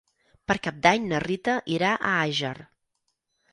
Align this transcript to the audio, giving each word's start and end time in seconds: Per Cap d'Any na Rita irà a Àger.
Per 0.51 0.55
Cap 0.67 0.79
d'Any 0.85 1.05
na 1.11 1.19
Rita 1.25 1.59
irà 1.77 1.93
a 2.01 2.17
Àger. 2.25 2.57